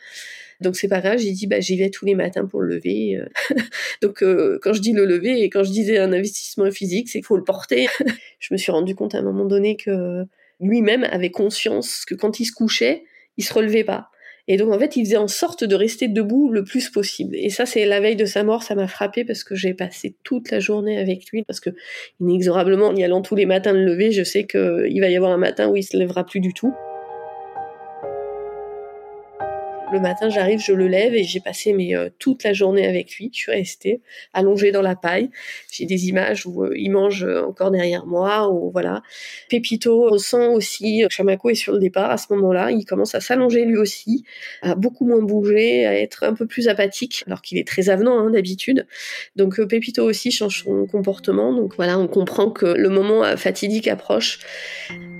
[0.60, 3.16] Donc c'est pas grave, j'ai dit, bah, j'y vais tous les matins pour le lever.
[3.16, 3.54] Euh.
[4.02, 4.24] Donc
[4.62, 7.36] quand je dis le lever, et quand je disais un investissement physique, c'est qu'il faut
[7.36, 7.86] le porter.
[8.40, 10.24] je me suis rendu compte à un moment donné que
[10.58, 13.04] lui-même avait conscience que quand il se couchait,
[13.36, 14.10] il se relevait pas.
[14.52, 17.36] Et donc en fait, il faisait en sorte de rester debout le plus possible.
[17.36, 20.16] Et ça, c'est la veille de sa mort, ça m'a frappé parce que j'ai passé
[20.24, 21.70] toute la journée avec lui, parce que
[22.20, 25.30] inexorablement, en y allant tous les matins le lever, je sais qu'il va y avoir
[25.30, 26.74] un matin où il se lèvera plus du tout.
[29.92, 33.28] Le matin, j'arrive, je le lève et j'ai passé euh, toute la journée avec lui.
[33.32, 34.00] Je suis restée
[34.32, 35.30] allongée dans la paille.
[35.72, 38.48] J'ai des images où euh, il mange euh, encore derrière moi.
[38.52, 39.02] Ou voilà.
[39.48, 42.70] Pépito ressent aussi, Chamako est sur le départ à ce moment-là.
[42.70, 44.24] Il commence à s'allonger lui aussi,
[44.62, 48.16] à beaucoup moins bouger, à être un peu plus apathique, alors qu'il est très avenant
[48.20, 48.86] hein, d'habitude.
[49.34, 51.52] Donc Pépito aussi change son comportement.
[51.52, 54.38] Donc voilà, on comprend que le moment fatidique approche.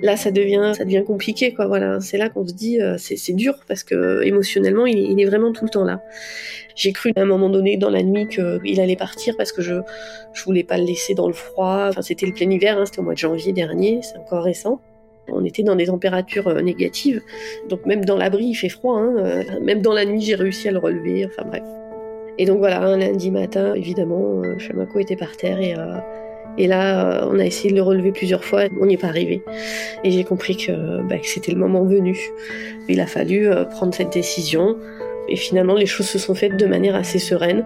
[0.01, 1.67] Là, ça devient, ça devient compliqué, quoi.
[1.67, 5.65] Voilà, c'est là qu'on se dit, c'est dur parce que émotionnellement il, est vraiment tout
[5.65, 6.03] le temps là.
[6.75, 9.75] J'ai cru à un moment donné dans la nuit qu'il allait partir parce que je
[10.33, 11.87] je voulais pas le laisser dans le froid.
[11.89, 14.81] Enfin, c'était le plein hiver, hein, c'était au mois de janvier dernier, c'est encore récent.
[15.33, 17.21] On était dans des températures euh, négatives,
[17.69, 18.99] donc même dans l'abri il fait froid.
[18.99, 21.27] Hein, euh, même dans la nuit j'ai réussi à le relever.
[21.27, 21.63] Enfin bref.
[22.39, 25.75] Et donc voilà, un lundi matin, évidemment, euh, Chamako était par terre et
[26.61, 29.43] Et là, on a essayé de le relever plusieurs fois, on n'y est pas arrivé.
[30.05, 32.19] Et j'ai compris que, bah, c'était le moment venu.
[32.87, 34.77] Il a fallu prendre cette décision.
[35.31, 37.65] Et finalement, les choses se sont faites de manière assez sereine.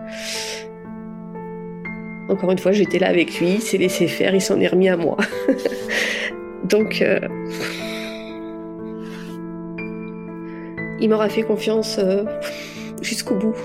[2.28, 4.88] Encore une fois, j'étais là avec lui, il s'est laissé faire, il s'en est remis
[4.88, 5.16] à moi.
[6.64, 7.18] Donc, euh,
[11.00, 12.22] il m'aura fait confiance euh,
[13.02, 13.57] jusqu'au bout.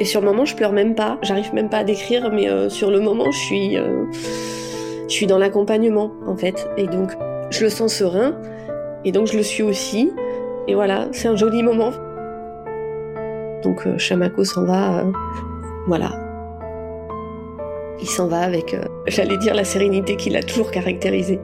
[0.00, 1.18] Et sur le moment, je pleure même pas.
[1.22, 5.38] J'arrive même pas à décrire, mais euh, sur le moment, je suis, je suis dans
[5.38, 6.68] l'accompagnement en fait.
[6.76, 7.12] Et donc,
[7.50, 8.34] je le sens serein.
[9.04, 10.10] Et donc, je le suis aussi.
[10.68, 11.92] Et voilà, c'est un joli moment.
[13.62, 15.12] Donc euh, s'en va, euh,
[15.86, 16.10] voilà.
[18.00, 21.38] Il s'en va avec, euh, j'allais dire, la sérénité qui l'a toujours caractérisé.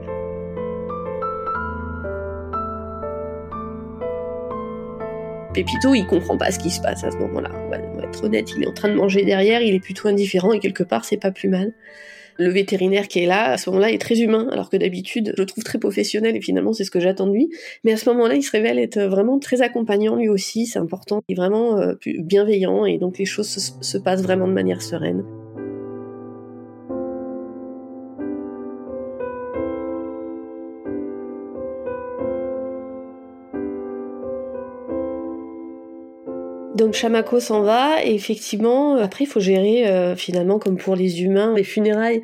[5.57, 7.49] Pépito, il comprend pas ce qui se passe à ce moment-là.
[7.65, 10.53] On va être honnête, il est en train de manger derrière, il est plutôt indifférent
[10.53, 11.73] et quelque part, c'est pas plus mal
[12.39, 15.41] le vétérinaire qui est là, à ce moment-là, est très humain, alors que d'habitude, je
[15.41, 17.49] le trouve très professionnel et finalement, c'est ce que j'attends de lui.
[17.83, 21.23] Mais à ce moment-là, il se révèle être vraiment très accompagnant lui aussi, c'est important.
[21.27, 23.47] Il est vraiment euh, bienveillant et donc les choses
[23.81, 25.23] se passent vraiment de manière sereine.
[36.77, 40.95] Donc Chamako s'en va et effectivement, euh, après il faut gérer euh, finalement comme pour
[40.95, 42.21] les humains les funérailles.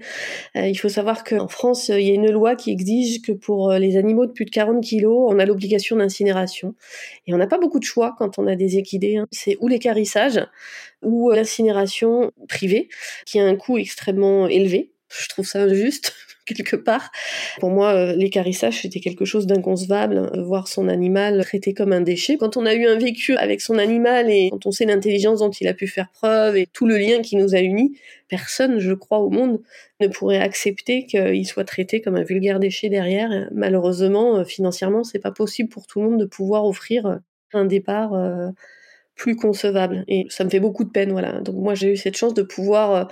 [0.55, 3.71] Euh, il faut savoir qu'en France, il y a une loi qui exige que pour
[3.73, 6.75] les animaux de plus de 40 kilos, on a l'obligation d'incinération.
[7.25, 9.17] Et on n'a pas beaucoup de choix quand on a des équidés.
[9.17, 9.25] Hein.
[9.31, 10.39] C'est ou l'écarissage
[11.01, 12.89] ou l'incinération privée,
[13.25, 14.91] qui a un coût extrêmement élevé.
[15.09, 16.13] Je trouve ça injuste
[16.45, 17.11] quelque part.
[17.59, 22.01] Pour moi, euh, l'écarissage, c'était quelque chose d'inconcevable, hein, voir son animal traité comme un
[22.01, 22.37] déchet.
[22.37, 25.51] Quand on a eu un vécu avec son animal et quand on sait l'intelligence dont
[25.51, 28.93] il a pu faire preuve et tout le lien qui nous a unis, personne, je
[28.93, 29.61] crois, au monde
[29.99, 33.47] ne pourrait accepter qu'il soit traité comme un vulgaire déchet derrière.
[33.53, 37.15] Malheureusement, euh, financièrement, c'est pas possible pour tout le monde de pouvoir offrir euh,
[37.53, 38.13] un départ
[39.15, 40.03] plus concevable.
[40.07, 41.39] Et ça me fait beaucoup de peine, voilà.
[41.41, 43.09] Donc moi, j'ai eu cette chance de pouvoir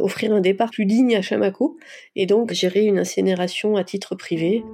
[0.00, 1.76] offrir un départ plus digne à Chamako
[2.16, 4.64] et donc gérer une incinération à titre privé.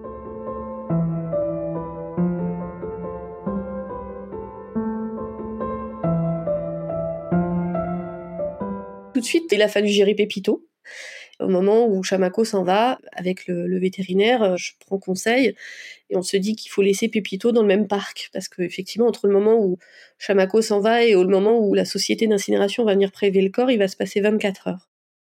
[9.15, 10.67] Tout de suite, il a fallu gérer Pépito.
[11.41, 15.55] Au moment où Chamako s'en va, avec le, vétérinaire, euh, je prends conseil
[16.09, 18.31] et on se dit qu'il faut laisser Pépito dans le même parc.
[18.33, 19.79] Parce qu'effectivement, entre le moment où
[20.19, 23.71] Chamako s'en va et le moment où la société d'incinération va venir prélever le corps,
[23.71, 24.89] il va se passer 24 heures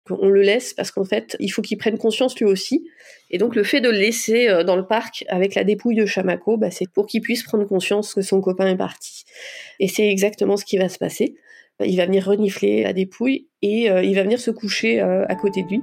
[0.10, 2.88] on le laisse parce qu'en fait, il faut qu'il prenne conscience lui aussi.
[3.30, 6.06] Et donc, le fait de le laisser euh, dans le parc avec la dépouille de
[6.06, 9.24] Chamako, bah, c'est pour qu'il puisse prendre conscience que son copain est parti.
[9.80, 11.36] Et c'est exactement ce qui va se passer.
[11.84, 15.36] Il va venir renifler la dépouille et euh, il va venir se coucher euh, à
[15.36, 15.82] côté de lui.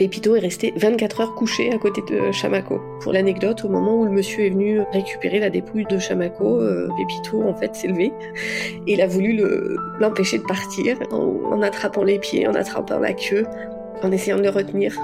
[0.00, 2.80] Pépito est resté 24 heures couché à côté de Chamako.
[3.02, 6.88] Pour l'anecdote, au moment où le monsieur est venu récupérer la dépouille de Chamako, euh,
[6.96, 8.10] Pépito en fait s'est levé
[8.86, 9.38] et il a voulu
[9.98, 13.44] l'empêcher de partir en, en attrapant les pieds, en attrapant la queue,
[14.02, 14.98] en essayant de le retenir.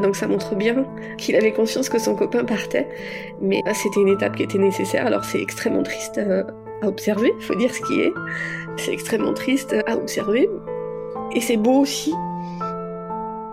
[0.00, 0.86] Donc ça montre bien
[1.18, 2.88] qu'il avait conscience que son copain partait,
[3.42, 5.06] mais c'était une étape qui était nécessaire.
[5.06, 6.42] Alors c'est extrêmement triste euh,
[6.80, 8.14] à observer, faut dire ce qui est.
[8.78, 10.48] C'est extrêmement triste à observer,
[11.34, 12.14] et c'est beau aussi.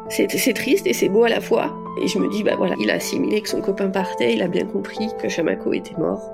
[0.09, 1.73] C'est triste et c'est beau à la fois.
[2.01, 4.47] Et je me dis, bah voilà, il a assimilé que son copain partait, il a
[4.47, 6.31] bien compris que Chamako était mort.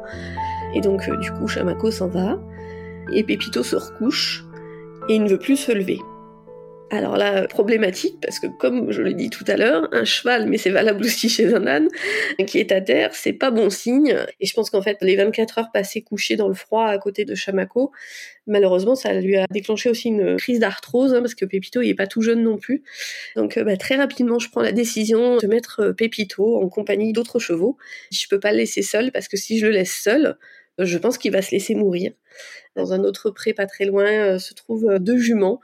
[0.73, 2.37] Et donc, euh, du coup, Chamako s'en va.
[3.13, 4.45] Et Pépito se recouche.
[5.09, 5.99] Et il ne veut plus se lever.
[6.93, 10.57] Alors là, problématique, parce que comme je l'ai dit tout à l'heure, un cheval, mais
[10.57, 11.87] c'est valable aussi chez un âne,
[12.45, 14.13] qui est à terre, c'est pas bon signe.
[14.41, 17.23] Et je pense qu'en fait, les 24 heures passées couchées dans le froid à côté
[17.23, 17.93] de Chamako,
[18.45, 21.95] malheureusement, ça lui a déclenché aussi une crise d'arthrose, hein, parce que Pépito, il est
[21.95, 22.83] pas tout jeune non plus.
[23.37, 27.13] Donc euh, bah, très rapidement, je prends la décision de mettre euh, Pépito en compagnie
[27.13, 27.77] d'autres chevaux.
[28.11, 30.37] Je peux pas le laisser seul, parce que si je le laisse seul,
[30.77, 32.11] je pense qu'il va se laisser mourir.
[32.75, 35.59] Dans un autre pré pas très loin euh, se trouvent euh, deux juments,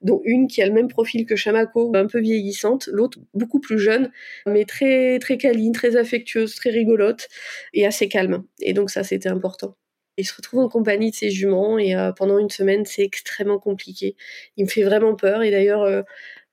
[0.00, 3.78] dont une qui a le même profil que Chamako, un peu vieillissante, l'autre beaucoup plus
[3.78, 4.10] jeune,
[4.46, 7.28] mais très très câline, très affectueuse, très rigolote
[7.74, 8.44] et assez calme.
[8.60, 9.76] Et donc ça c'était important.
[10.18, 13.58] Il se retrouve en compagnie de ses juments et euh, pendant une semaine c'est extrêmement
[13.58, 14.16] compliqué.
[14.56, 16.04] Il me fait vraiment peur et d'ailleurs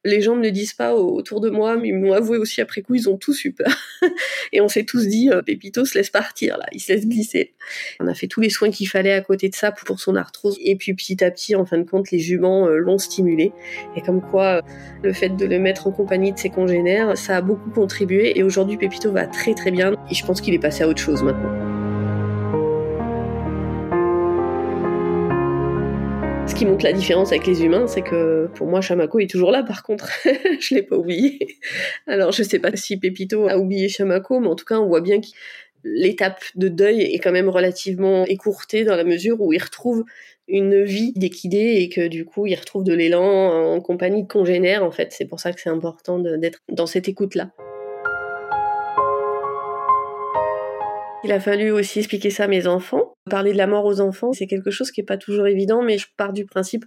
[0.05, 2.81] les gens ne le disent pas autour de moi, mais ils m'ont avoué aussi après
[2.81, 3.75] coup, ils ont tous eu peur.
[4.53, 7.53] et on s'est tous dit, euh, Pépito se laisse partir, là, il se laisse glisser.
[7.99, 10.57] On a fait tous les soins qu'il fallait à côté de ça pour son arthrose.
[10.62, 13.51] Et puis petit à petit, en fin de compte, les juments euh, l'ont stimulé.
[13.95, 14.62] Et comme quoi, euh,
[15.03, 18.38] le fait de le mettre en compagnie de ses congénères, ça a beaucoup contribué.
[18.38, 19.93] Et aujourd'hui, Pépito va très très bien.
[20.09, 21.68] Et je pense qu'il est passé à autre chose maintenant.
[26.59, 29.63] Qui montre la différence avec les humains, c'est que pour moi, Chamako est toujours là,
[29.63, 30.11] par contre.
[30.59, 31.57] je l'ai pas oublié.
[32.05, 34.99] Alors, je sais pas si Pépito a oublié Chamako, mais en tout cas, on voit
[34.99, 35.27] bien que
[35.85, 40.03] l'étape de deuil est quand même relativement écourtée dans la mesure où il retrouve
[40.49, 44.83] une vie d'équidé et que du coup, il retrouve de l'élan en compagnie de congénères.
[44.83, 47.51] En fait, c'est pour ça que c'est important d'être dans cette écoute-là.
[51.23, 53.08] Il a fallu aussi expliquer ça à mes enfants.
[53.29, 55.97] Parler de la mort aux enfants, c'est quelque chose qui est pas toujours évident, mais
[55.97, 56.85] je pars du principe,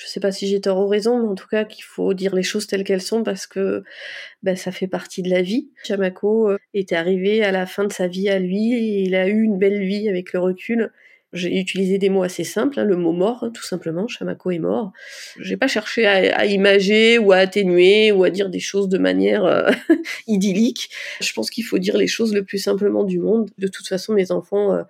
[0.00, 2.34] je sais pas si j'ai tort ou raison, mais en tout cas qu'il faut dire
[2.34, 3.82] les choses telles qu'elles sont parce que
[4.42, 5.70] ben, ça fait partie de la vie.
[5.84, 9.28] Chamako euh, était arrivé à la fin de sa vie à lui, et il a
[9.28, 10.90] eu une belle vie avec le recul.
[11.34, 14.08] J'ai utilisé des mots assez simples, hein, le mot mort, tout simplement.
[14.08, 14.92] Chamako est mort.
[15.38, 18.98] J'ai pas cherché à, à, imager ou à atténuer ou à dire des choses de
[18.98, 19.70] manière euh,
[20.26, 20.88] idyllique.
[21.20, 23.50] Je pense qu'il faut dire les choses le plus simplement du monde.
[23.58, 24.82] De toute façon, mes enfants euh,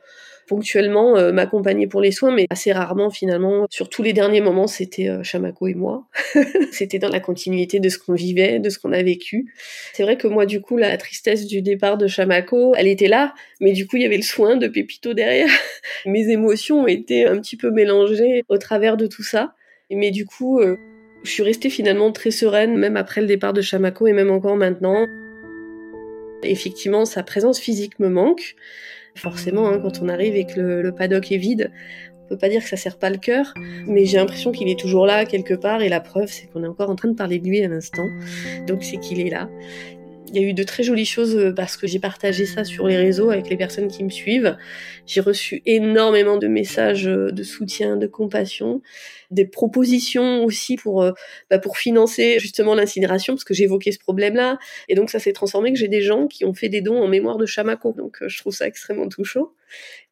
[0.50, 3.66] ponctuellement euh, m'accompagner pour les soins, mais assez rarement finalement.
[3.70, 6.08] Sur tous les derniers moments, c'était euh, Chamako et moi.
[6.72, 9.54] c'était dans la continuité de ce qu'on vivait, de ce qu'on a vécu.
[9.92, 13.32] C'est vrai que moi, du coup, la tristesse du départ de Chamako, elle était là,
[13.60, 15.48] mais du coup, il y avait le soin de Pépito derrière.
[16.04, 19.54] Mes émotions été un petit peu mélangées au travers de tout ça.
[19.88, 20.76] Mais du coup, euh,
[21.22, 24.56] je suis restée finalement très sereine, même après le départ de Chamako et même encore
[24.56, 25.06] maintenant.
[26.42, 28.56] Effectivement, sa présence physique me manque.
[29.20, 31.70] Forcément, hein, quand on arrive et que le, paddock est vide,
[32.24, 33.52] on peut pas dire que ça sert pas le cœur,
[33.86, 36.66] mais j'ai l'impression qu'il est toujours là quelque part, et la preuve, c'est qu'on est
[36.66, 38.06] encore en train de parler de lui à l'instant,
[38.66, 39.50] donc c'est qu'il est là.
[40.32, 42.86] Il y a eu de très jolies choses euh, parce que j'ai partagé ça sur
[42.86, 44.56] les réseaux avec les personnes qui me suivent.
[45.06, 48.80] J'ai reçu énormément de messages euh, de soutien, de compassion,
[49.32, 51.12] des propositions aussi pour euh,
[51.50, 54.58] bah pour financer justement l'incinération parce que j'évoquais ce problème-là.
[54.88, 57.08] Et donc ça s'est transformé que j'ai des gens qui ont fait des dons en
[57.08, 57.92] mémoire de Chamako.
[57.92, 59.50] Donc je trouve ça extrêmement touchant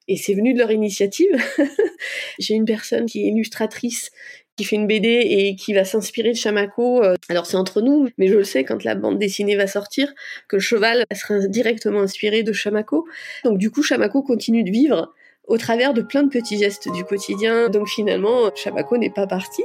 [0.09, 1.31] et c'est venu de leur initiative.
[2.39, 4.11] J'ai une personne qui est illustratrice
[4.59, 7.03] qui fait une BD et qui va s'inspirer de Chamako.
[7.05, 10.13] Euh, alors c'est entre nous, mais je le sais quand la bande dessinée va sortir
[10.49, 13.07] que le cheval sera directement inspiré de Chamako.
[13.45, 15.15] Donc du coup Chamako continue de vivre
[15.47, 17.69] au travers de plein de petits gestes du quotidien.
[17.69, 19.63] Donc finalement Chamako n'est pas parti.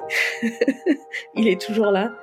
[1.36, 2.14] Il est toujours là.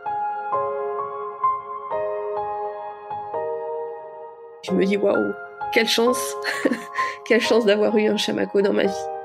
[4.63, 5.33] Je me dis waouh,
[5.75, 6.37] quelle chance,
[7.27, 9.20] quelle chance d'avoir eu un Chamako dans ma vie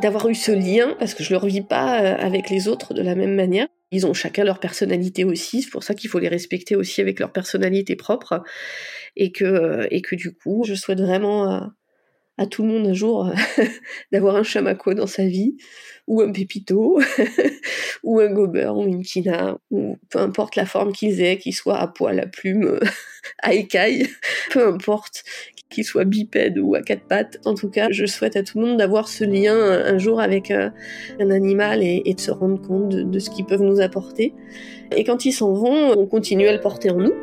[0.00, 3.02] d'avoir eu ce lien, parce que je le revis pas euh, avec les autres de
[3.02, 3.68] la même manière.
[3.90, 7.20] Ils ont chacun leur personnalité aussi, c'est pour ça qu'il faut les respecter aussi avec
[7.20, 8.42] leur personnalité propre,
[9.16, 11.70] et que, euh, et que du coup, je souhaite vraiment
[12.38, 13.30] à, tout le monde un jour
[14.12, 15.56] d'avoir un chamako dans sa vie,
[16.06, 17.00] ou un pépito,
[18.02, 21.78] ou un gober, ou une kina, ou peu importe la forme qu'ils aient, qu'ils soient
[21.78, 22.78] à poil, à plume,
[23.42, 24.08] à écaille,
[24.50, 25.24] peu importe,
[25.70, 27.38] qu'il soit bipède ou à quatre pattes.
[27.44, 30.50] En tout cas, je souhaite à tout le monde d'avoir ce lien un jour avec
[30.50, 30.70] euh,
[31.18, 34.34] un animal et, de se rendre compte de, ce qu'ils peuvent nous apporter.
[34.96, 37.14] Et quand ils s'en vont, on continue à le porter en nous.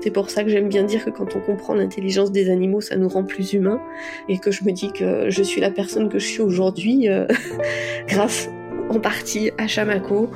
[0.00, 2.96] C'est pour ça que j'aime bien dire que quand on comprend l'intelligence des animaux, ça
[2.96, 3.80] nous rend plus humains.
[4.28, 7.26] Et que je me dis que je suis la personne que je suis aujourd'hui euh,
[8.08, 8.50] grâce
[8.90, 10.30] en partie à Chamako,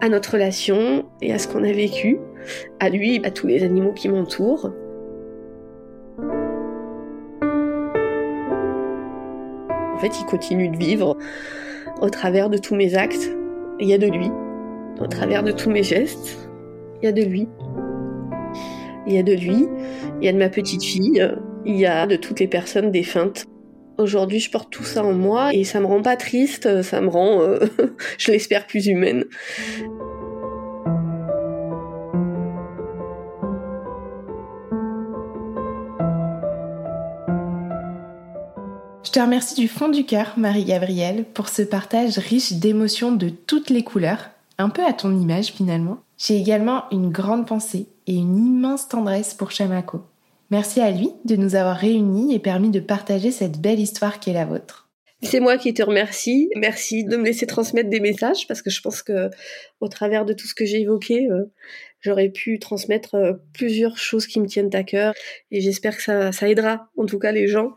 [0.00, 2.18] à notre relation et à ce qu'on a vécu,
[2.78, 4.72] à lui, à tous les animaux qui m'entourent.
[9.94, 11.16] En fait, il continue de vivre
[12.00, 13.32] au travers de tous mes actes.
[13.80, 14.30] Il y a de lui.
[15.00, 16.38] Au travers de tous mes gestes,
[17.02, 17.48] il y a de lui.
[19.08, 19.66] Il y a de lui,
[20.20, 21.26] il y a de ma petite fille,
[21.64, 23.46] il y a de toutes les personnes défuntes.
[23.96, 27.08] Aujourd'hui, je porte tout ça en moi et ça me rend pas triste, ça me
[27.08, 27.58] rend, euh,
[28.18, 29.24] je l'espère, plus humaine.
[39.04, 43.70] Je te remercie du fond du cœur, Marie-Gabrielle, pour ce partage riche d'émotions de toutes
[43.70, 45.96] les couleurs, un peu à ton image finalement.
[46.18, 50.00] J'ai également une grande pensée et une immense tendresse pour Chamako.
[50.50, 54.30] Merci à lui de nous avoir réunis et permis de partager cette belle histoire qui
[54.30, 54.88] est la vôtre.
[55.22, 56.48] C'est moi qui te remercie.
[56.56, 59.30] Merci de me laisser transmettre des messages parce que je pense que
[59.80, 61.44] au travers de tout ce que j'ai évoqué, euh,
[62.00, 65.12] j'aurais pu transmettre euh, plusieurs choses qui me tiennent à cœur
[65.50, 67.72] et j'espère que ça, aidera en tout cas les gens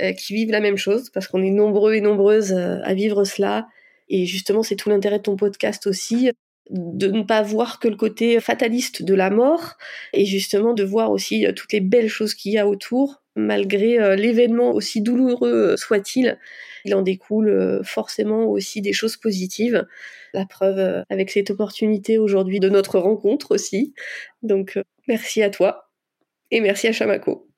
[0.00, 3.66] euh, qui vivent la même chose parce qu'on est nombreux et nombreuses à vivre cela
[4.10, 6.30] et justement c'est tout l'intérêt de ton podcast aussi
[6.70, 9.76] de ne pas voir que le côté fataliste de la mort
[10.12, 14.72] et justement de voir aussi toutes les belles choses qu'il y a autour malgré l'événement
[14.72, 16.38] aussi douloureux soit-il
[16.84, 19.86] il en découle forcément aussi des choses positives
[20.32, 23.94] la preuve euh, avec cette opportunité aujourd'hui de notre rencontre aussi.
[24.42, 25.90] Donc euh, merci à toi
[26.50, 27.51] et merci à Chamako.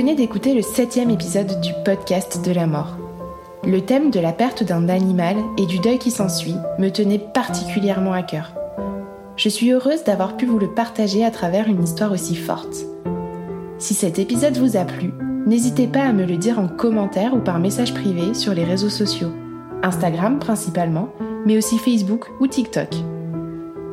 [0.00, 2.96] Venez d'écouter le septième épisode du podcast de la mort.
[3.66, 8.14] Le thème de la perte d'un animal et du deuil qui s'ensuit me tenait particulièrement
[8.14, 8.54] à cœur.
[9.36, 12.86] Je suis heureuse d'avoir pu vous le partager à travers une histoire aussi forte.
[13.76, 15.12] Si cet épisode vous a plu,
[15.44, 18.88] n'hésitez pas à me le dire en commentaire ou par message privé sur les réseaux
[18.88, 19.32] sociaux,
[19.82, 21.10] Instagram principalement,
[21.44, 22.88] mais aussi Facebook ou TikTok.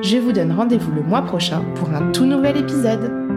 [0.03, 3.28] Je vous donne rendez-vous le mois prochain pour un tout nouvel épisode.